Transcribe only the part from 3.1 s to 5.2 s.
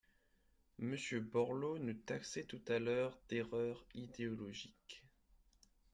d’erreur idéologique.